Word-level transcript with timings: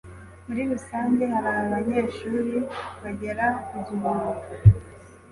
Muri 0.45 0.61
rusange 0.71 1.23
hari 1.33 1.49
abanyeshuri 1.63 2.57
bagera 3.01 3.45
ku 3.67 3.75
gihumbi. 3.87 4.35